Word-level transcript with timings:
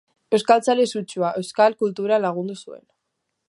Euskaltzale 0.37 0.85
sutsua, 0.93 1.29
euskal 1.43 1.77
kultura 1.83 2.21
lagundu 2.25 2.59
zuen. 2.65 2.85